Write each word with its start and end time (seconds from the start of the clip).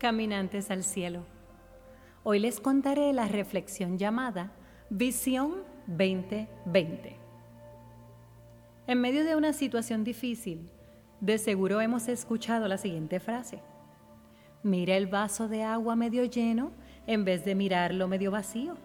caminantes 0.00 0.70
al 0.70 0.82
cielo. 0.82 1.26
Hoy 2.24 2.38
les 2.38 2.58
contaré 2.58 3.12
la 3.12 3.28
reflexión 3.28 3.98
llamada 3.98 4.50
Visión 4.88 5.56
2020. 5.88 7.16
En 8.86 9.00
medio 9.00 9.24
de 9.24 9.36
una 9.36 9.52
situación 9.52 10.02
difícil, 10.02 10.70
de 11.20 11.36
seguro 11.36 11.82
hemos 11.82 12.08
escuchado 12.08 12.66
la 12.66 12.78
siguiente 12.78 13.20
frase. 13.20 13.60
Mira 14.62 14.96
el 14.96 15.06
vaso 15.06 15.48
de 15.48 15.64
agua 15.64 15.96
medio 15.96 16.24
lleno 16.24 16.72
en 17.06 17.26
vez 17.26 17.44
de 17.44 17.54
mirarlo 17.54 18.08
medio 18.08 18.30
vacío. 18.30 18.78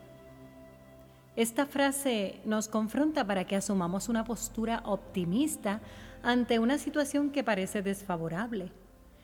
Esta 1.37 1.65
frase 1.65 2.41
nos 2.43 2.67
confronta 2.67 3.25
para 3.25 3.45
que 3.45 3.55
asumamos 3.55 4.09
una 4.09 4.25
postura 4.25 4.81
optimista 4.83 5.79
ante 6.23 6.59
una 6.59 6.77
situación 6.77 7.29
que 7.29 7.45
parece 7.45 7.81
desfavorable 7.81 8.73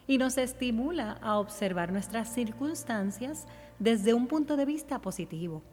y 0.07 0.17
nos 0.17 0.37
estimula 0.37 1.13
a 1.21 1.37
observar 1.37 1.91
nuestras 1.91 2.33
circunstancias 2.33 3.45
desde 3.79 4.13
un 4.13 4.27
punto 4.27 4.57
de 4.57 4.65
vista 4.65 4.99
positivo. 4.99 5.63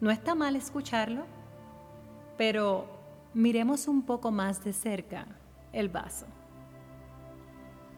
No 0.00 0.10
está 0.10 0.34
mal 0.34 0.56
escucharlo, 0.56 1.26
pero 2.36 2.86
miremos 3.34 3.88
un 3.88 4.02
poco 4.02 4.30
más 4.30 4.64
de 4.64 4.72
cerca 4.72 5.26
el 5.72 5.88
vaso. 5.88 6.26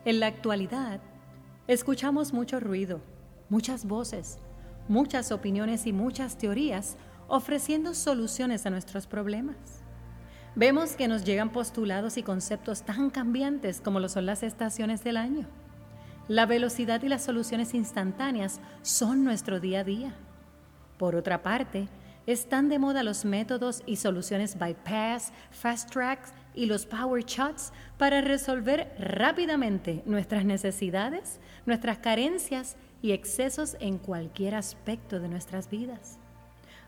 En 0.04 0.20
la 0.20 0.26
actualidad, 0.26 1.00
escuchamos 1.66 2.32
mucho 2.32 2.60
ruido, 2.60 3.00
muchas 3.48 3.86
voces, 3.86 4.38
muchas 4.88 5.32
opiniones 5.32 5.86
y 5.86 5.92
muchas 5.92 6.36
teorías 6.36 6.96
ofreciendo 7.28 7.94
soluciones 7.94 8.66
a 8.66 8.70
nuestros 8.70 9.06
problemas. 9.06 9.83
Vemos 10.56 10.94
que 10.94 11.08
nos 11.08 11.24
llegan 11.24 11.50
postulados 11.50 12.16
y 12.16 12.22
conceptos 12.22 12.82
tan 12.84 13.10
cambiantes 13.10 13.80
como 13.80 13.98
lo 13.98 14.08
son 14.08 14.26
las 14.26 14.44
estaciones 14.44 15.02
del 15.02 15.16
año. 15.16 15.48
La 16.28 16.46
velocidad 16.46 17.02
y 17.02 17.08
las 17.08 17.24
soluciones 17.24 17.74
instantáneas 17.74 18.60
son 18.82 19.24
nuestro 19.24 19.58
día 19.58 19.80
a 19.80 19.84
día. 19.84 20.14
Por 20.96 21.16
otra 21.16 21.42
parte, 21.42 21.88
están 22.26 22.68
de 22.68 22.78
moda 22.78 23.02
los 23.02 23.24
métodos 23.24 23.82
y 23.84 23.96
soluciones 23.96 24.56
bypass, 24.56 25.32
fast 25.50 25.90
tracks 25.90 26.32
y 26.54 26.66
los 26.66 26.86
power 26.86 27.24
shots 27.24 27.72
para 27.98 28.20
resolver 28.20 28.94
rápidamente 28.96 30.04
nuestras 30.06 30.44
necesidades, 30.44 31.40
nuestras 31.66 31.98
carencias 31.98 32.76
y 33.02 33.10
excesos 33.10 33.76
en 33.80 33.98
cualquier 33.98 34.54
aspecto 34.54 35.18
de 35.18 35.28
nuestras 35.28 35.68
vidas. 35.68 36.20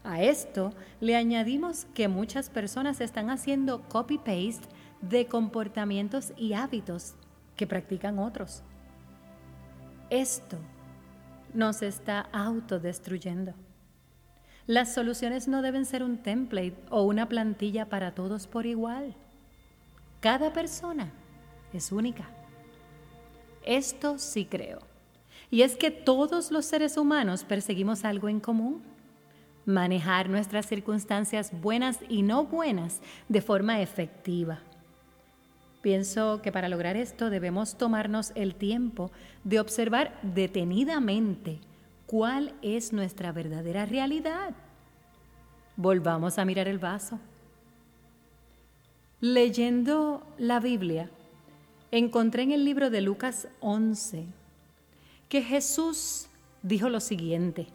A 0.06 0.22
esto 0.22 0.72
le 1.00 1.16
añadimos 1.16 1.86
que 1.86 2.06
muchas 2.06 2.48
personas 2.48 3.00
están 3.00 3.28
haciendo 3.28 3.82
copy-paste 3.88 4.68
de 5.00 5.26
comportamientos 5.26 6.32
y 6.36 6.52
hábitos 6.52 7.16
que 7.56 7.66
practican 7.66 8.20
otros. 8.20 8.62
Esto 10.08 10.58
nos 11.52 11.82
está 11.82 12.20
autodestruyendo. 12.32 13.52
Las 14.68 14.94
soluciones 14.94 15.48
no 15.48 15.60
deben 15.60 15.84
ser 15.84 16.04
un 16.04 16.18
template 16.18 16.76
o 16.88 17.02
una 17.02 17.28
plantilla 17.28 17.88
para 17.88 18.14
todos 18.14 18.46
por 18.46 18.64
igual. 18.64 19.12
Cada 20.20 20.52
persona 20.52 21.10
es 21.72 21.90
única. 21.90 22.28
Esto 23.64 24.18
sí 24.18 24.44
creo. 24.44 24.78
Y 25.50 25.62
es 25.62 25.76
que 25.76 25.90
todos 25.90 26.52
los 26.52 26.64
seres 26.64 26.96
humanos 26.96 27.42
perseguimos 27.42 28.04
algo 28.04 28.28
en 28.28 28.38
común 28.38 28.94
manejar 29.66 30.30
nuestras 30.30 30.66
circunstancias 30.66 31.50
buenas 31.60 31.98
y 32.08 32.22
no 32.22 32.44
buenas 32.44 33.00
de 33.28 33.42
forma 33.42 33.80
efectiva. 33.82 34.60
Pienso 35.82 36.40
que 36.42 36.50
para 36.50 36.68
lograr 36.68 36.96
esto 36.96 37.30
debemos 37.30 37.76
tomarnos 37.76 38.32
el 38.34 38.54
tiempo 38.54 39.10
de 39.44 39.60
observar 39.60 40.18
detenidamente 40.22 41.60
cuál 42.06 42.54
es 42.62 42.92
nuestra 42.92 43.32
verdadera 43.32 43.86
realidad. 43.86 44.54
Volvamos 45.76 46.38
a 46.38 46.44
mirar 46.44 46.68
el 46.68 46.78
vaso. 46.78 47.20
Leyendo 49.20 50.26
la 50.38 50.60
Biblia, 50.60 51.10
encontré 51.90 52.42
en 52.42 52.52
el 52.52 52.64
libro 52.64 52.90
de 52.90 53.00
Lucas 53.00 53.48
11 53.60 54.26
que 55.28 55.42
Jesús 55.42 56.28
dijo 56.62 56.88
lo 56.88 57.00
siguiente. 57.00 57.68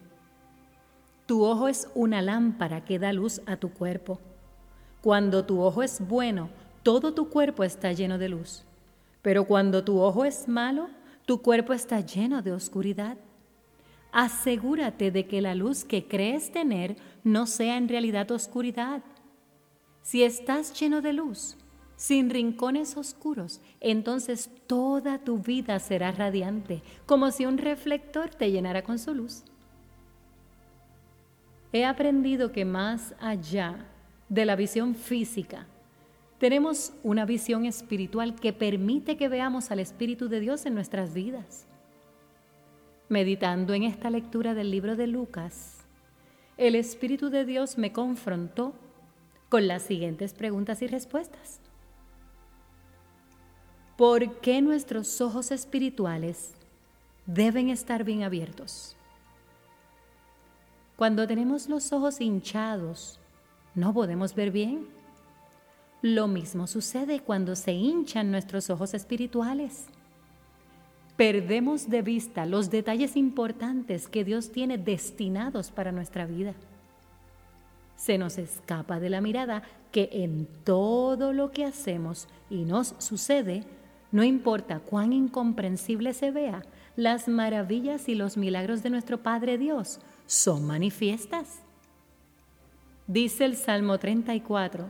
Tu 1.31 1.45
ojo 1.45 1.69
es 1.69 1.87
una 1.95 2.21
lámpara 2.21 2.83
que 2.83 2.99
da 2.99 3.13
luz 3.13 3.41
a 3.45 3.55
tu 3.55 3.71
cuerpo. 3.71 4.19
Cuando 4.99 5.45
tu 5.45 5.61
ojo 5.61 5.81
es 5.81 6.05
bueno, 6.05 6.49
todo 6.83 7.13
tu 7.13 7.29
cuerpo 7.29 7.63
está 7.63 7.93
lleno 7.93 8.17
de 8.17 8.27
luz. 8.27 8.65
Pero 9.21 9.45
cuando 9.45 9.81
tu 9.85 10.01
ojo 10.01 10.25
es 10.25 10.49
malo, 10.49 10.89
tu 11.25 11.41
cuerpo 11.41 11.71
está 11.71 12.01
lleno 12.01 12.41
de 12.41 12.51
oscuridad. 12.51 13.15
Asegúrate 14.11 15.09
de 15.09 15.25
que 15.25 15.39
la 15.39 15.55
luz 15.55 15.85
que 15.85 16.05
crees 16.05 16.51
tener 16.51 16.97
no 17.23 17.47
sea 17.47 17.77
en 17.77 17.87
realidad 17.87 18.29
oscuridad. 18.31 19.01
Si 20.01 20.23
estás 20.23 20.77
lleno 20.77 20.99
de 20.99 21.13
luz, 21.13 21.55
sin 21.95 22.29
rincones 22.29 22.97
oscuros, 22.97 23.61
entonces 23.79 24.49
toda 24.67 25.19
tu 25.19 25.37
vida 25.37 25.79
será 25.79 26.11
radiante, 26.11 26.83
como 27.05 27.31
si 27.31 27.45
un 27.45 27.57
reflector 27.57 28.31
te 28.31 28.51
llenara 28.51 28.83
con 28.83 28.99
su 28.99 29.15
luz 29.15 29.45
he 31.73 31.85
aprendido 31.85 32.51
que 32.51 32.65
más 32.65 33.15
allá 33.19 33.85
de 34.29 34.45
la 34.45 34.55
visión 34.55 34.95
física, 34.95 35.67
tenemos 36.37 36.93
una 37.03 37.25
visión 37.25 37.65
espiritual 37.65 38.35
que 38.35 38.51
permite 38.51 39.15
que 39.15 39.29
veamos 39.29 39.69
al 39.71 39.79
Espíritu 39.79 40.27
de 40.27 40.39
Dios 40.39 40.65
en 40.65 40.73
nuestras 40.73 41.13
vidas. 41.13 41.67
Meditando 43.09 43.73
en 43.73 43.83
esta 43.83 44.09
lectura 44.09 44.53
del 44.53 44.71
libro 44.71 44.95
de 44.95 45.05
Lucas, 45.05 45.85
el 46.57 46.75
Espíritu 46.75 47.29
de 47.29 47.45
Dios 47.45 47.77
me 47.77 47.91
confrontó 47.91 48.73
con 49.49 49.67
las 49.67 49.83
siguientes 49.83 50.33
preguntas 50.33 50.81
y 50.81 50.87
respuestas. 50.87 51.59
¿Por 53.97 54.39
qué 54.39 54.61
nuestros 54.61 55.21
ojos 55.21 55.51
espirituales 55.51 56.53
deben 57.27 57.69
estar 57.69 58.03
bien 58.03 58.23
abiertos? 58.23 58.97
Cuando 61.01 61.25
tenemos 61.25 61.67
los 61.67 61.93
ojos 61.93 62.21
hinchados, 62.21 63.19
no 63.73 63.91
podemos 63.91 64.35
ver 64.35 64.51
bien. 64.51 64.85
Lo 66.03 66.27
mismo 66.27 66.67
sucede 66.67 67.21
cuando 67.21 67.55
se 67.55 67.73
hinchan 67.73 68.29
nuestros 68.29 68.69
ojos 68.69 68.93
espirituales. 68.93 69.87
Perdemos 71.17 71.89
de 71.89 72.03
vista 72.03 72.45
los 72.45 72.69
detalles 72.69 73.17
importantes 73.17 74.07
que 74.07 74.23
Dios 74.23 74.51
tiene 74.51 74.77
destinados 74.77 75.71
para 75.71 75.91
nuestra 75.91 76.27
vida. 76.27 76.53
Se 77.95 78.19
nos 78.19 78.37
escapa 78.37 78.99
de 78.99 79.09
la 79.09 79.21
mirada 79.21 79.63
que 79.91 80.07
en 80.13 80.47
todo 80.63 81.33
lo 81.33 81.49
que 81.49 81.65
hacemos 81.65 82.27
y 82.47 82.63
nos 82.63 82.93
sucede, 82.99 83.63
no 84.11 84.23
importa 84.23 84.79
cuán 84.79 85.13
incomprensible 85.13 86.13
se 86.13 86.29
vea, 86.29 86.61
las 86.95 87.27
maravillas 87.27 88.09
y 88.09 88.15
los 88.15 88.37
milagros 88.37 88.83
de 88.83 88.89
nuestro 88.89 89.17
Padre 89.21 89.57
Dios 89.57 89.99
son 90.25 90.65
manifiestas. 90.65 91.61
Dice 93.07 93.45
el 93.45 93.55
Salmo 93.55 93.97
34, 93.97 94.89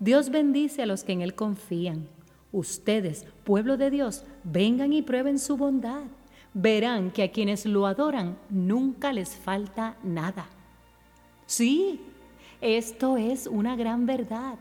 Dios 0.00 0.30
bendice 0.30 0.82
a 0.82 0.86
los 0.86 1.04
que 1.04 1.12
en 1.12 1.22
Él 1.22 1.34
confían. 1.34 2.08
Ustedes, 2.50 3.26
pueblo 3.44 3.76
de 3.76 3.90
Dios, 3.90 4.24
vengan 4.44 4.92
y 4.92 5.02
prueben 5.02 5.38
su 5.38 5.56
bondad. 5.56 6.02
Verán 6.54 7.10
que 7.10 7.22
a 7.22 7.30
quienes 7.30 7.64
lo 7.64 7.86
adoran 7.86 8.36
nunca 8.50 9.12
les 9.12 9.36
falta 9.36 9.96
nada. 10.02 10.46
Sí, 11.46 12.00
esto 12.60 13.16
es 13.16 13.46
una 13.46 13.74
gran 13.76 14.06
verdad. 14.06 14.56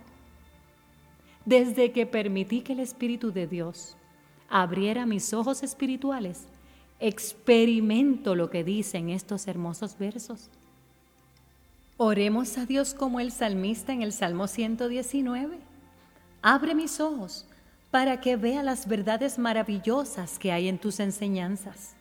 Desde 1.45 1.91
que 1.91 2.05
permití 2.05 2.61
que 2.61 2.73
el 2.73 2.79
Espíritu 2.79 3.31
de 3.31 3.47
Dios 3.47 3.97
abriera 4.47 5.05
mis 5.05 5.33
ojos 5.33 5.63
espirituales, 5.63 6.47
experimento 7.01 8.35
lo 8.35 8.49
que 8.49 8.63
dicen 8.63 9.09
estos 9.09 9.47
hermosos 9.47 9.97
versos. 9.97 10.49
Oremos 11.97 12.57
a 12.57 12.65
Dios 12.65 12.93
como 12.93 13.19
el 13.19 13.31
salmista 13.31 13.91
en 13.91 14.01
el 14.01 14.13
Salmo 14.13 14.47
119. 14.47 15.59
Abre 16.41 16.73
mis 16.73 16.99
ojos 16.99 17.45
para 17.91 18.21
que 18.21 18.37
vea 18.37 18.63
las 18.63 18.87
verdades 18.87 19.37
maravillosas 19.37 20.39
que 20.39 20.51
hay 20.51 20.67
en 20.67 20.79
tus 20.79 20.99
enseñanzas. 20.99 21.95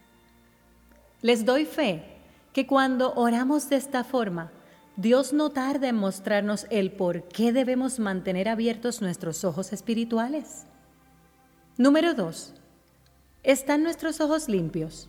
Les 1.21 1.45
doy 1.45 1.67
fe 1.67 2.05
que 2.53 2.67
cuando 2.67 3.13
oramos 3.15 3.69
de 3.69 3.77
esta 3.77 4.05
forma, 4.05 4.53
Dios 4.97 5.33
no 5.33 5.51
tarda 5.51 5.89
en 5.89 5.97
mostrarnos 5.97 6.67
el 6.71 6.93
por 6.93 7.25
qué 7.25 7.53
debemos 7.53 7.99
mantener 7.99 8.49
abiertos 8.49 9.01
nuestros 9.01 9.45
ojos 9.45 9.73
espirituales. 9.73 10.67
Número 11.77 12.15
2. 12.15 12.60
¿Están 13.43 13.83
nuestros 13.83 14.21
ojos 14.21 14.49
limpios? 14.49 15.09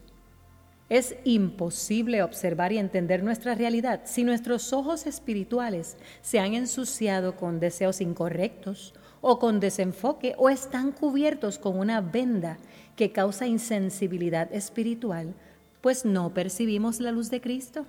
Es 0.88 1.16
imposible 1.26 2.24
observar 2.24 2.72
y 2.72 2.78
entender 2.78 3.24
nuestra 3.24 3.56
realidad 3.56 4.02
si 4.06 4.24
nuestros 4.24 4.72
ojos 4.72 5.06
espirituales 5.06 5.98
se 6.22 6.40
han 6.40 6.54
ensuciado 6.54 7.36
con 7.36 7.60
deseos 7.60 8.00
incorrectos 8.00 8.94
o 9.20 9.38
con 9.38 9.60
desenfoque 9.60 10.34
o 10.38 10.50
están 10.50 10.94
cubiertos 10.94 11.60
con 11.60 11.78
una 11.78 12.00
venda 12.00 12.58
que 12.96 13.12
causa 13.12 13.48
insensibilidad 13.48 14.54
espiritual 14.54 15.34
pues 15.82 16.06
no 16.06 16.34
percibimos 16.34 17.02
la 17.02 17.12
luz 17.12 17.30
de 17.30 17.42
Cristo. 17.42 17.86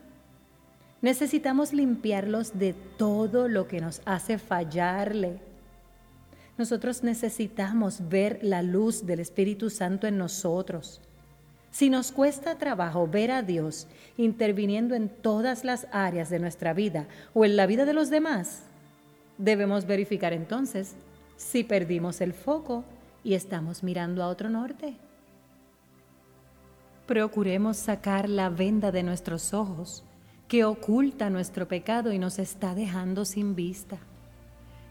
Necesitamos 1.03 1.73
limpiarlos 1.73 2.59
de 2.59 2.73
todo 2.73 3.47
lo 3.49 3.69
que 3.69 3.81
nos 3.81 4.03
hace 4.07 4.39
fallarle. 4.39 5.52
Nosotros 6.59 7.03
necesitamos 7.03 8.09
ver 8.09 8.39
la 8.43 8.63
luz 8.63 9.07
del 9.07 9.21
Espíritu 9.21 9.71
Santo 9.71 10.07
en 10.07 10.19
nosotros. 10.19 11.01
Si 11.71 11.89
nos 11.89 12.13
cuesta 12.13 12.59
trabajo 12.59 13.09
ver 13.09 13.31
a 13.31 13.43
Dios 13.43 13.87
interviniendo 14.19 14.95
en 14.95 15.09
todas 15.09 15.65
las 15.65 15.87
áreas 15.91 16.29
de 16.29 16.39
nuestra 16.39 16.75
vida 16.75 17.07
o 17.33 17.47
en 17.47 17.57
la 17.57 17.67
vida 17.67 17.87
de 17.87 17.95
los 17.95 18.11
demás, 18.11 18.65
debemos 19.39 19.87
verificar 19.87 20.35
entonces 20.35 20.95
si 21.37 21.65
perdimos 21.65 22.21
el 22.21 22.35
foco 22.35 22.85
y 23.25 23.33
estamos 23.33 23.83
mirando 23.83 24.23
a 24.23 24.29
otro 24.29 24.51
norte. 24.51 24.97
Procuremos 27.07 27.79
sacar 27.79 28.29
la 28.29 28.51
venda 28.51 28.93
de 28.93 29.03
nuestros 29.03 29.55
ojos 29.55 30.05
que 30.49 30.65
oculta 30.67 31.31
nuestro 31.31 31.67
pecado 31.67 32.13
y 32.13 32.19
nos 32.19 32.39
está 32.39 32.75
dejando 32.75 33.25
sin 33.25 33.55
vista. 33.55 33.99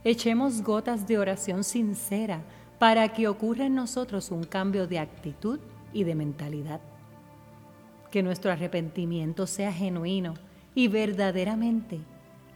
Echemos 0.03 0.63
gotas 0.63 1.07
de 1.07 1.19
oración 1.19 1.63
sincera 1.63 2.41
para 2.79 3.09
que 3.13 3.27
ocurra 3.27 3.67
en 3.67 3.75
nosotros 3.75 4.31
un 4.31 4.43
cambio 4.43 4.87
de 4.87 4.97
actitud 4.97 5.59
y 5.93 6.03
de 6.03 6.15
mentalidad. 6.15 6.81
Que 8.09 8.23
nuestro 8.23 8.51
arrepentimiento 8.51 9.45
sea 9.45 9.71
genuino 9.71 10.33
y 10.73 10.87
verdaderamente 10.87 11.99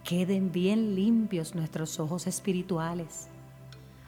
queden 0.04 0.52
bien 0.52 0.96
limpios 0.96 1.54
nuestros 1.54 2.00
ojos 2.00 2.26
espirituales. 2.26 3.28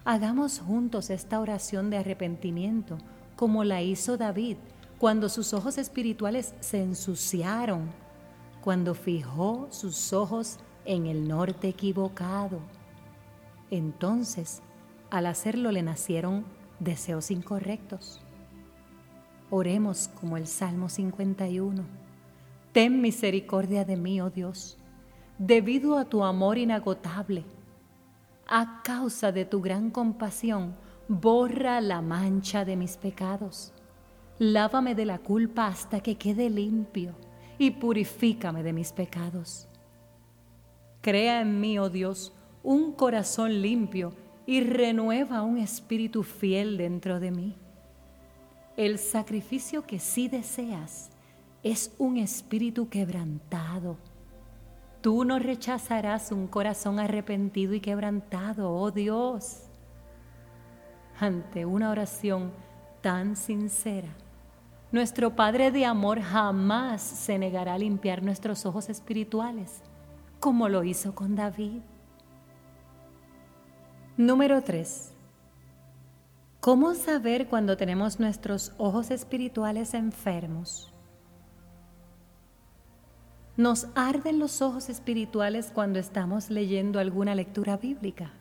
Hagamos 0.03 0.59
juntos 0.59 1.11
esta 1.11 1.39
oración 1.39 1.91
de 1.91 1.97
arrepentimiento 1.97 2.97
como 3.35 3.63
la 3.63 3.83
hizo 3.83 4.17
David 4.17 4.57
cuando 4.97 5.29
sus 5.29 5.53
ojos 5.53 5.77
espirituales 5.77 6.55
se 6.59 6.81
ensuciaron 6.81 7.91
cuando 8.61 8.95
fijó 8.95 9.67
sus 9.69 10.11
ojos 10.11 10.57
en 10.85 11.05
el 11.05 11.27
norte 11.27 11.67
equivocado. 11.67 12.59
Entonces, 13.71 14.61
al 15.09 15.25
hacerlo 15.25 15.71
le 15.71 15.83
nacieron 15.83 16.45
deseos 16.79 17.31
incorrectos. 17.31 18.21
Oremos 19.49 20.09
como 20.09 20.37
el 20.37 20.47
Salmo 20.47 20.89
51. 20.89 21.83
Ten 22.73 23.01
misericordia 23.01 23.85
de 23.85 23.97
mí, 23.97 24.21
oh 24.21 24.29
Dios, 24.29 24.77
debido 25.37 25.97
a 25.97 26.05
tu 26.05 26.23
amor 26.23 26.57
inagotable. 26.57 27.45
A 28.47 28.81
causa 28.83 29.31
de 29.31 29.45
tu 29.45 29.61
gran 29.61 29.89
compasión, 29.89 30.75
borra 31.07 31.81
la 31.81 32.01
mancha 32.01 32.65
de 32.65 32.75
mis 32.75 32.97
pecados. 32.97 33.73
Lávame 34.39 34.95
de 34.95 35.05
la 35.05 35.19
culpa 35.19 35.67
hasta 35.67 36.01
que 36.01 36.17
quede 36.17 36.49
limpio 36.49 37.15
y 37.57 37.71
purifícame 37.71 38.63
de 38.63 38.73
mis 38.73 38.91
pecados. 38.91 39.67
Crea 41.01 41.41
en 41.41 41.59
mí, 41.59 41.79
oh 41.79 41.89
Dios, 41.89 42.33
un 42.67 42.91
corazón 42.91 43.61
limpio 43.61 44.11
y 44.45 44.59
renueva 44.59 45.41
un 45.41 45.57
espíritu 45.57 46.23
fiel 46.23 46.75
dentro 46.75 47.21
de 47.21 47.31
mí. 47.31 47.55
El 48.75 48.99
sacrificio 48.99 49.87
que 49.87 49.99
sí 49.99 50.27
deseas 50.27 51.11
es 51.63 51.95
un 51.97 52.17
espíritu 52.17 52.89
quebrantado. 52.89 53.95
Tú 54.99 55.23
no 55.23 55.39
rechazarás 55.39 56.33
un 56.33 56.45
corazón 56.47 56.99
arrepentido 56.99 57.73
y 57.73 57.79
quebrantado, 57.79 58.75
oh 58.75 58.91
Dios. 58.91 59.61
Ante 61.21 61.65
una 61.65 61.89
oración 61.89 62.51
tan 62.99 63.37
sincera, 63.37 64.13
nuestro 64.91 65.37
Padre 65.37 65.71
de 65.71 65.85
amor 65.85 66.19
jamás 66.19 67.01
se 67.01 67.39
negará 67.39 67.75
a 67.75 67.79
limpiar 67.79 68.23
nuestros 68.23 68.65
ojos 68.65 68.89
espirituales, 68.89 69.81
como 70.41 70.67
lo 70.67 70.83
hizo 70.83 71.15
con 71.15 71.33
David. 71.33 71.79
Número 74.17 74.63
3. 74.63 75.11
¿Cómo 76.59 76.95
saber 76.95 77.47
cuando 77.47 77.77
tenemos 77.77 78.19
nuestros 78.19 78.71
ojos 78.79 79.11
espirituales 79.11 79.93
enfermos? 79.93 80.91
Nos 83.57 83.85
arden 83.93 84.39
los 84.39 84.63
ojos 84.63 84.89
espirituales 84.89 85.69
cuando 85.71 85.99
estamos 85.99 86.49
leyendo 86.49 86.99
alguna 86.99 87.35
lectura 87.35 87.77
bíblica. 87.77 88.33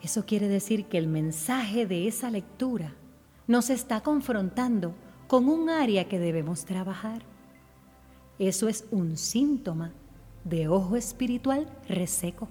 Eso 0.00 0.24
quiere 0.24 0.46
decir 0.46 0.84
que 0.84 0.98
el 0.98 1.08
mensaje 1.08 1.86
de 1.86 2.06
esa 2.06 2.30
lectura 2.30 2.94
nos 3.48 3.68
está 3.68 4.00
confrontando 4.02 4.94
con 5.26 5.48
un 5.48 5.70
área 5.70 6.06
que 6.06 6.20
debemos 6.20 6.64
trabajar. 6.66 7.22
Eso 8.38 8.68
es 8.68 8.84
un 8.92 9.16
síntoma 9.16 9.92
de 10.44 10.68
ojo 10.68 10.94
espiritual 10.94 11.66
reseco. 11.88 12.48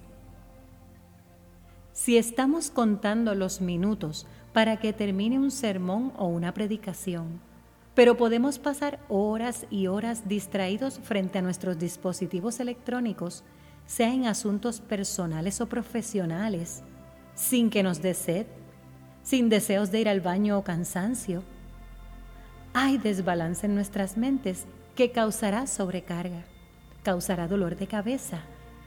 Si 1.92 2.16
estamos 2.16 2.70
contando 2.70 3.34
los 3.34 3.60
minutos 3.60 4.26
para 4.54 4.78
que 4.78 4.94
termine 4.94 5.38
un 5.38 5.50
sermón 5.50 6.12
o 6.16 6.26
una 6.26 6.54
predicación, 6.54 7.40
pero 7.94 8.16
podemos 8.16 8.58
pasar 8.58 8.98
horas 9.10 9.66
y 9.68 9.88
horas 9.88 10.26
distraídos 10.26 10.98
frente 11.00 11.38
a 11.38 11.42
nuestros 11.42 11.78
dispositivos 11.78 12.60
electrónicos, 12.60 13.44
sea 13.84 14.12
en 14.12 14.26
asuntos 14.26 14.80
personales 14.80 15.60
o 15.60 15.68
profesionales, 15.68 16.82
sin 17.34 17.68
que 17.68 17.82
nos 17.82 18.00
dé 18.00 18.14
sed, 18.14 18.46
sin 19.22 19.50
deseos 19.50 19.90
de 19.90 20.00
ir 20.00 20.08
al 20.08 20.22
baño 20.22 20.58
o 20.58 20.64
cansancio. 20.64 21.42
Hay 22.72 22.96
desbalance 22.96 23.66
en 23.66 23.74
nuestras 23.74 24.16
mentes 24.16 24.64
que 24.96 25.10
causará 25.10 25.66
sobrecarga, 25.66 26.44
causará 27.02 27.48
dolor 27.48 27.76
de 27.76 27.86
cabeza 27.86 28.40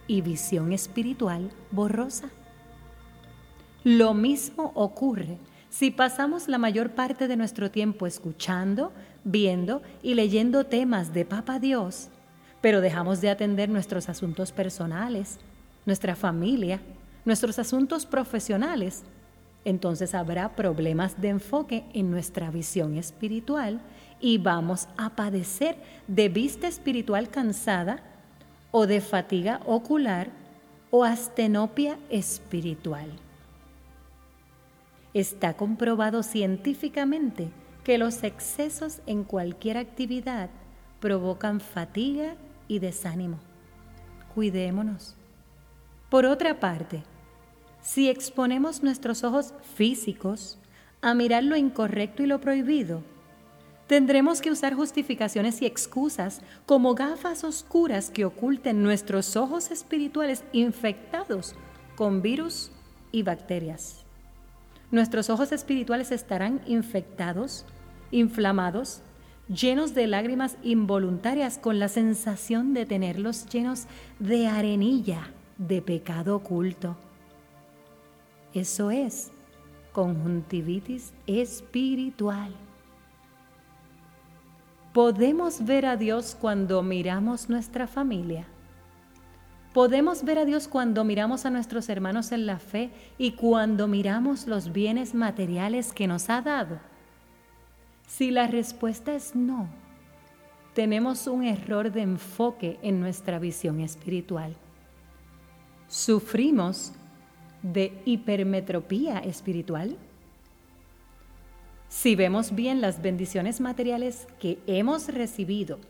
y 0.07 0.21
visión 0.21 0.73
espiritual 0.73 1.51
borrosa. 1.69 2.31
Lo 3.85 4.13
mismo 4.13 4.73
ocurre 4.75 5.37
si 5.69 5.91
pasamos 5.91 6.49
la 6.49 6.57
mayor 6.57 6.91
parte 6.91 7.29
de 7.29 7.37
nuestro 7.37 7.71
tiempo 7.71 8.05
escuchando, 8.05 8.91
viendo 9.23 9.81
y 10.03 10.15
leyendo 10.15 10.65
temas 10.65 11.13
de 11.13 11.23
Papa 11.23 11.59
Dios, 11.59 12.09
pero 12.59 12.81
dejamos 12.81 13.21
de 13.21 13.29
atender 13.29 13.69
nuestros 13.69 14.09
asuntos 14.09 14.51
personales, 14.51 15.39
nuestra 15.85 16.17
familia, 16.17 16.81
nuestros 17.23 17.57
asuntos 17.59 18.05
profesionales 18.05 19.05
entonces 19.65 20.13
habrá 20.13 20.55
problemas 20.55 21.19
de 21.19 21.29
enfoque 21.29 21.83
en 21.93 22.11
nuestra 22.11 22.51
visión 22.51 22.95
espiritual 22.97 23.81
y 24.21 24.37
vamos 24.37 24.87
a 24.95 25.15
padecer 25.15 25.75
de 26.07 26.29
vista 26.29 26.67
espiritual 26.67 27.29
cansada 27.29 28.03
o 28.71 28.85
de 28.85 29.01
fatiga 29.01 29.59
ocular 29.65 30.29
o 30.91 31.03
astenopia 31.03 31.97
espiritual. 32.11 33.24
Está 35.15 35.53
comprobado 35.53 36.23
científicamente 36.23 37.49
que 37.85 37.97
los 37.97 38.21
excesos 38.23 38.99
en 39.05 39.23
cualquier 39.23 39.77
actividad 39.77 40.49
provocan 40.99 41.61
fatiga 41.61 42.35
y 42.67 42.79
desánimo. 42.79 43.39
Cuidémonos. 44.33 45.15
Por 46.09 46.25
otra 46.25 46.59
parte, 46.59 47.03
si 47.81 48.09
exponemos 48.09 48.83
nuestros 48.83 49.23
ojos 49.23 49.53
físicos 49.75 50.59
a 51.01 51.13
mirar 51.13 51.45
lo 51.45 51.55
incorrecto 51.55 52.21
y 52.21 52.27
lo 52.27 52.41
prohibido, 52.41 53.01
tendremos 53.87 54.41
que 54.41 54.51
usar 54.51 54.73
justificaciones 54.73 55.61
y 55.61 55.65
excusas 55.65 56.41
como 56.65 56.93
gafas 56.93 57.45
oscuras 57.45 58.09
que 58.09 58.25
oculten 58.25 58.83
nuestros 58.83 59.37
ojos 59.37 59.71
espirituales 59.71 60.43
infectados 60.51 61.55
con 61.95 62.21
virus 62.21 62.69
y 63.13 63.23
bacterias. 63.23 64.04
Nuestros 64.91 65.29
ojos 65.29 65.51
espirituales 65.51 66.11
estarán 66.11 66.61
infectados, 66.67 67.65
inflamados, 68.11 69.01
llenos 69.47 69.93
de 69.93 70.07
lágrimas 70.07 70.57
involuntarias 70.63 71.57
con 71.57 71.79
la 71.79 71.87
sensación 71.87 72.73
de 72.73 72.85
tenerlos 72.85 73.47
llenos 73.47 73.85
de 74.19 74.47
arenilla, 74.47 75.31
de 75.57 75.81
pecado 75.81 76.35
oculto. 76.35 76.97
Eso 78.53 78.91
es 78.91 79.31
conjuntivitis 79.91 81.13
espiritual. 81.27 82.53
Podemos 84.93 85.65
ver 85.65 85.85
a 85.85 85.97
Dios 85.97 86.37
cuando 86.39 86.81
miramos 86.83 87.49
nuestra 87.49 87.87
familia. 87.87 88.47
Podemos 89.75 90.23
ver 90.23 90.39
a 90.39 90.45
Dios 90.45 90.69
cuando 90.69 91.03
miramos 91.03 91.45
a 91.45 91.49
nuestros 91.49 91.89
hermanos 91.89 92.31
en 92.31 92.45
la 92.45 92.59
fe 92.59 92.91
y 93.17 93.31
cuando 93.31 93.89
miramos 93.89 94.47
los 94.47 94.71
bienes 94.71 95.13
materiales 95.13 95.91
que 95.91 96.07
nos 96.07 96.29
ha 96.29 96.41
dado. 96.41 96.79
Si 98.07 98.31
la 98.31 98.47
respuesta 98.47 99.13
es 99.13 99.35
no, 99.35 99.67
tenemos 100.73 101.27
un 101.27 101.43
error 101.43 101.91
de 101.91 102.03
enfoque 102.03 102.79
en 102.83 103.01
nuestra 103.01 103.37
visión 103.37 103.81
espiritual. 103.81 104.55
Sufrimos 105.89 106.93
de 107.61 108.01
hipermetropía 108.05 109.19
espiritual? 109.19 109.97
Si 111.89 112.15
vemos 112.15 112.55
bien 112.55 112.79
las 112.79 113.01
bendiciones 113.01 113.59
materiales 113.59 114.25
que 114.39 114.57
hemos 114.67 115.09
recibido, 115.09 115.81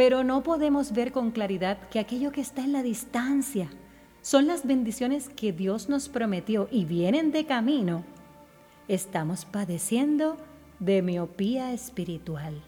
pero 0.00 0.24
no 0.24 0.42
podemos 0.42 0.92
ver 0.92 1.12
con 1.12 1.30
claridad 1.30 1.76
que 1.90 1.98
aquello 1.98 2.32
que 2.32 2.40
está 2.40 2.62
en 2.62 2.72
la 2.72 2.82
distancia 2.82 3.68
son 4.22 4.46
las 4.46 4.66
bendiciones 4.66 5.28
que 5.28 5.52
Dios 5.52 5.90
nos 5.90 6.08
prometió 6.08 6.68
y 6.70 6.86
vienen 6.86 7.32
de 7.32 7.44
camino, 7.44 8.02
estamos 8.88 9.44
padeciendo 9.44 10.38
de 10.78 11.02
miopía 11.02 11.74
espiritual. 11.74 12.62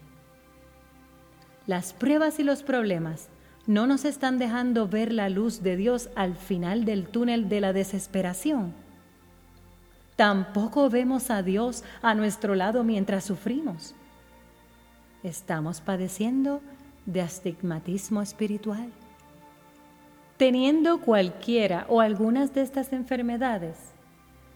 Las 1.65 1.91
pruebas 1.93 2.37
y 2.37 2.43
los 2.43 2.61
problemas 2.61 3.29
no 3.65 3.87
nos 3.87 4.05
están 4.05 4.37
dejando 4.37 4.87
ver 4.87 5.11
la 5.11 5.27
luz 5.29 5.63
de 5.63 5.75
Dios 5.75 6.11
al 6.15 6.35
final 6.35 6.85
del 6.85 7.07
túnel 7.07 7.49
de 7.49 7.61
la 7.61 7.73
desesperación. 7.73 8.75
Tampoco 10.17 10.87
vemos 10.91 11.31
a 11.31 11.41
Dios 11.41 11.83
a 12.03 12.13
nuestro 12.13 12.53
lado 12.53 12.83
mientras 12.83 13.23
sufrimos. 13.23 13.95
Estamos 15.23 15.81
padeciendo 15.81 16.61
de 17.05 17.21
astigmatismo 17.21 18.21
espiritual. 18.21 18.89
Teniendo 20.37 20.99
cualquiera 20.99 21.85
o 21.89 22.01
algunas 22.01 22.53
de 22.53 22.61
estas 22.61 22.91
enfermedades, 22.91 23.77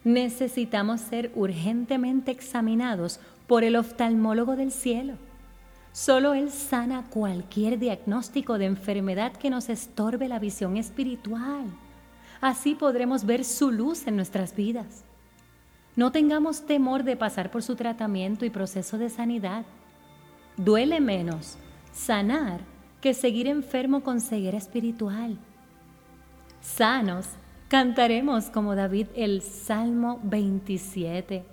necesitamos 0.04 1.00
ser 1.00 1.30
urgentemente 1.34 2.30
examinados 2.30 3.20
por 3.46 3.64
el 3.64 3.76
oftalmólogo 3.76 4.56
del 4.56 4.72
cielo. 4.72 5.14
Solo 5.92 6.34
Él 6.34 6.50
sana 6.50 7.06
cualquier 7.10 7.78
diagnóstico 7.78 8.58
de 8.58 8.66
enfermedad 8.66 9.32
que 9.32 9.50
nos 9.50 9.68
estorbe 9.68 10.28
la 10.28 10.38
visión 10.38 10.76
espiritual. 10.76 11.66
Así 12.40 12.74
podremos 12.74 13.24
ver 13.24 13.44
su 13.44 13.72
luz 13.72 14.06
en 14.06 14.16
nuestras 14.16 14.54
vidas. 14.54 15.04
No 15.96 16.12
tengamos 16.12 16.66
temor 16.66 17.02
de 17.02 17.16
pasar 17.16 17.50
por 17.50 17.62
su 17.62 17.74
tratamiento 17.74 18.44
y 18.44 18.50
proceso 18.50 18.98
de 18.98 19.10
sanidad. 19.10 19.64
Duele 20.56 21.00
menos 21.00 21.58
sanar 21.98 22.60
que 23.00 23.12
seguir 23.12 23.46
enfermo 23.46 24.02
con 24.02 24.20
ceguera 24.20 24.56
espiritual. 24.56 25.36
Sanos, 26.60 27.26
cantaremos 27.68 28.46
como 28.50 28.74
David 28.74 29.08
el 29.14 29.42
Salmo 29.42 30.20
27. 30.22 31.44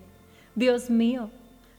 Dios 0.56 0.90
mío, 0.90 1.30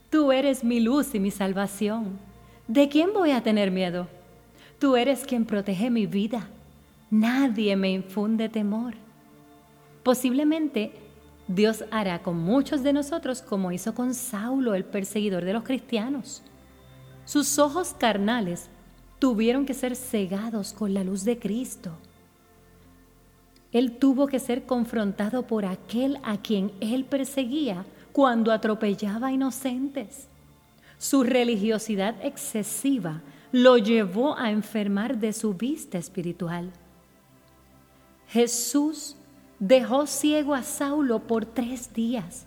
tú 0.09 0.31
eres 0.31 0.63
mi 0.63 0.79
luz 0.79 1.15
y 1.15 1.19
mi 1.19 1.31
salvación. 1.31 2.19
¿De 2.67 2.89
quién 2.89 3.13
voy 3.13 3.31
a 3.31 3.41
tener 3.41 3.71
miedo? 3.71 4.07
Tú 4.79 4.95
eres 4.95 5.25
quien 5.25 5.45
protege 5.45 5.89
mi 5.89 6.05
vida. 6.05 6.47
Nadie 7.09 7.75
me 7.75 7.89
infunde 7.91 8.49
temor. 8.49 8.93
Posiblemente 10.03 10.91
Dios 11.47 11.85
hará 11.89 12.21
con 12.21 12.37
muchos 12.37 12.83
de 12.83 12.93
nosotros 12.93 13.41
como 13.41 13.71
hizo 13.71 13.95
con 13.95 14.13
Saulo, 14.13 14.75
el 14.75 14.83
perseguidor 14.83 15.45
de 15.45 15.53
los 15.53 15.63
cristianos. 15.63 16.43
Sus 17.27 17.59
ojos 17.59 17.93
carnales 17.93 18.69
tuvieron 19.19 19.65
que 19.65 19.73
ser 19.73 19.97
cegados 19.97 20.71
con 20.71 20.93
la 20.93 21.03
luz 21.03 21.25
de 21.25 21.37
Cristo. 21.37 21.91
Él 23.73 23.97
tuvo 23.97 24.27
que 24.27 24.39
ser 24.39 24.65
confrontado 24.65 25.45
por 25.45 25.65
aquel 25.65 26.19
a 26.23 26.37
quien 26.37 26.71
él 26.79 27.03
perseguía 27.03 27.85
cuando 28.13 28.53
atropellaba 28.53 29.33
inocentes. 29.33 30.29
Su 30.97 31.23
religiosidad 31.23 32.15
excesiva 32.23 33.21
lo 33.51 33.77
llevó 33.77 34.37
a 34.37 34.49
enfermar 34.49 35.17
de 35.17 35.33
su 35.33 35.53
vista 35.53 35.97
espiritual. 35.97 36.71
Jesús 38.29 39.17
dejó 39.59 40.07
ciego 40.07 40.55
a 40.55 40.63
Saulo 40.63 41.19
por 41.27 41.45
tres 41.45 41.93
días, 41.93 42.46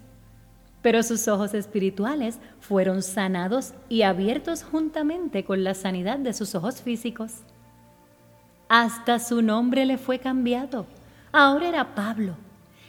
pero 0.83 1.03
sus 1.03 1.29
ojos 1.29 1.55
espirituales 1.55 2.39
fueron 2.61 3.03
sanados 3.03 3.75
y 3.89 4.03
abiertos 4.03 4.63
juntamente 4.63 5.45
con 5.45 5.65
la 5.65 5.75
sanidad 5.75 6.19
de 6.19 6.33
sus 6.33 6.55
ojos 6.55 6.81
físicos. 6.81 7.43
Hasta 8.69 9.19
su 9.19 9.43
nombre 9.43 9.85
le 9.85 9.99
fue 9.99 10.19
cambiado 10.19 10.87
Ahora 11.33 11.69
era 11.69 11.95
Pablo, 11.95 12.35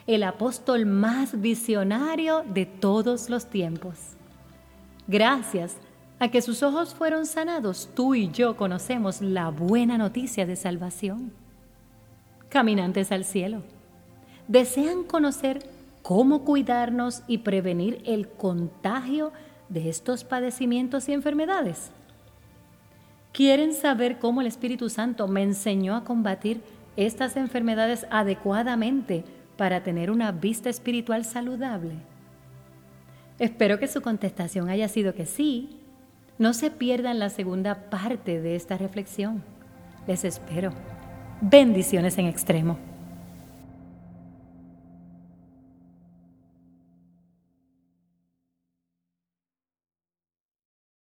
el 0.07 0.23
apóstol 0.23 0.87
más 0.87 1.39
visionario 1.39 2.43
de 2.43 2.65
todos 2.65 3.29
los 3.29 3.45
tiempos. 3.45 4.15
Gracias 5.07 5.77
a 6.17 6.29
que 6.29 6.41
sus 6.41 6.63
ojos 6.63 6.95
fueron 6.95 7.27
sanados, 7.27 7.89
tú 7.93 8.15
y 8.15 8.31
yo 8.31 8.57
conocemos 8.57 9.21
la 9.21 9.49
buena 9.49 9.99
noticia 9.99 10.47
de 10.47 10.55
salvación. 10.55 11.31
Caminantes 12.49 13.11
al 13.11 13.25
cielo, 13.25 13.61
¿desean 14.47 15.03
conocer 15.03 15.61
cómo 16.01 16.43
cuidarnos 16.43 17.23
y 17.27 17.39
prevenir 17.39 18.01
el 18.05 18.27
contagio 18.27 19.31
de 19.69 19.89
estos 19.89 20.23
padecimientos 20.23 21.07
y 21.09 21.13
enfermedades? 21.13 21.91
¿Quieren 23.31 23.73
saber 23.73 24.19
cómo 24.19 24.41
el 24.41 24.47
Espíritu 24.47 24.89
Santo 24.89 25.27
me 25.27 25.43
enseñó 25.43 25.95
a 25.95 26.03
combatir 26.03 26.61
estas 26.97 27.37
enfermedades 27.37 28.05
adecuadamente 28.09 29.23
para 29.55 29.83
tener 29.83 30.11
una 30.11 30.31
vista 30.31 30.69
espiritual 30.69 31.23
saludable? 31.23 31.95
Espero 33.39 33.79
que 33.79 33.87
su 33.87 34.01
contestación 34.01 34.69
haya 34.69 34.87
sido 34.87 35.15
que 35.15 35.25
sí. 35.25 35.79
No 36.37 36.53
se 36.53 36.71
pierdan 36.71 37.19
la 37.19 37.29
segunda 37.29 37.89
parte 37.89 38.41
de 38.41 38.55
esta 38.55 38.77
reflexión. 38.77 39.43
Les 40.07 40.25
espero. 40.25 40.71
Bendiciones 41.39 42.17
en 42.17 42.27
extremo. 42.27 42.90